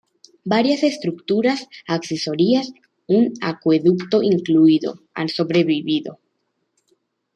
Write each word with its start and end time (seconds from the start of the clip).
Varias 0.45 0.81
estructuras 0.81 1.67
accesorias, 1.87 2.73
un 3.05 3.33
acueducto 3.39 4.23
incluido, 4.23 4.99
han 5.13 5.29
sobrevivido. 5.29 6.19